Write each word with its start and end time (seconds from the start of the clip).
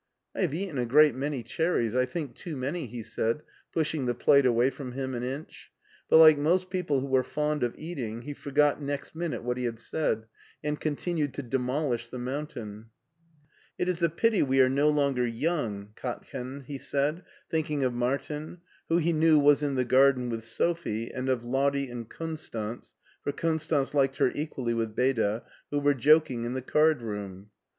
I 0.33 0.41
have 0.41 0.53
eaten 0.55 0.79
a 0.79 0.85
great 0.87 1.13
many 1.13 1.43
cherries, 1.43 1.93
I 1.93 2.07
think 2.07 2.33
too 2.35 2.57
many," 2.57 2.87
he 2.87 3.03
said, 3.03 3.43
pushing 3.71 4.07
the 4.07 4.15
plate 4.15 4.47
away 4.47 4.71
from 4.71 4.93
him 4.93 5.13
an 5.13 5.21
inch, 5.21 5.71
but, 6.09 6.17
like 6.17 6.39
most 6.39 6.71
people 6.71 7.01
who 7.01 7.15
are 7.15 7.21
fond 7.23 7.61
of 7.61 7.75
eating, 7.77 8.23
he 8.23 8.33
forgot 8.33 8.81
next 8.81 9.13
minute 9.13 9.43
what 9.43 9.57
he 9.57 9.65
had 9.65 9.79
said 9.79 10.25
and 10.63 10.79
continued 10.79 11.35
to 11.35 11.43
demolish 11.43 12.09
the 12.09 12.17
mountain." 12.17 12.87
It 13.77 13.87
is 13.87 14.01
a 14.01 14.09
pity 14.09 14.41
we 14.41 14.59
are 14.59 14.69
no 14.69 14.89
longer 14.89 15.27
young, 15.27 15.89
Katchen," 15.95 16.63
he 16.63 16.79
said, 16.79 17.23
thinking 17.51 17.83
of 17.83 17.93
Martin, 17.93 18.61
who 18.89 18.97
he 18.97 19.13
knew 19.13 19.37
was 19.37 19.61
in 19.61 19.75
the 19.75 19.85
garden 19.85 20.31
with 20.31 20.43
Sophie, 20.43 21.13
and 21.13 21.29
of 21.29 21.45
Lottie 21.45 21.91
and 21.91 22.09
Konstanz— 22.09 22.95
for 23.23 23.31
Konstanz 23.31 23.93
liked 23.93 24.17
her 24.17 24.31
equally 24.33 24.73
with 24.73 24.95
Beda— 24.95 25.43
^who 25.71 25.79
were 25.79 25.93
joking 25.93 26.43
in 26.43 26.55
the 26.55 26.63
card 26.63 27.03
room. 27.03 27.51